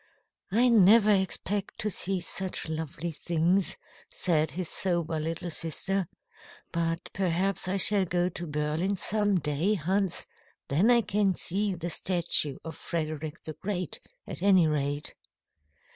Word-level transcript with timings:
"I 0.51 0.69
never 0.69 1.11
expect 1.11 1.77
to 1.81 1.91
see 1.91 2.21
such 2.21 2.67
lovely 2.67 3.11
things," 3.11 3.77
said 4.09 4.49
his 4.49 4.67
sober 4.67 5.19
little 5.19 5.51
sister. 5.51 6.07
"But 6.71 7.11
perhaps 7.13 7.67
I 7.67 7.77
shall 7.77 8.05
go 8.05 8.27
to 8.29 8.47
Berlin 8.47 8.95
some 8.95 9.39
day, 9.39 9.75
Hans. 9.75 10.25
Then 10.69 10.89
I 10.89 11.01
can 11.01 11.35
see 11.35 11.75
the 11.75 11.91
statue 11.91 12.57
of 12.65 12.75
Frederick 12.77 13.43
the 13.43 13.53
Great, 13.53 13.99
at 14.25 14.41
any 14.41 14.65
rate." 14.65 15.13